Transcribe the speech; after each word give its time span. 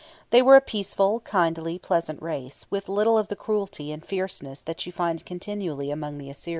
They 0.31 0.41
were 0.41 0.55
a 0.55 0.61
peaceful, 0.61 1.19
kindly, 1.19 1.77
pleasant 1.77 2.23
race, 2.23 2.65
with 2.71 2.89
little 2.89 3.19
of 3.19 3.27
the 3.27 3.35
cruelty 3.35 3.91
and 3.91 4.03
fierceness 4.03 4.59
that 4.61 4.87
you 4.87 4.91
find 4.91 5.23
continually 5.23 5.91
among 5.91 6.17
the 6.17 6.31
Assyrians. 6.31 6.49